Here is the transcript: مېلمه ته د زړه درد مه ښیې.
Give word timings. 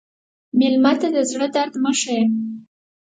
مېلمه 0.59 0.93
ته 1.01 1.07
د 1.15 1.17
زړه 1.31 1.47
درد 1.55 1.73
مه 1.83 1.91
ښیې. 1.99 2.21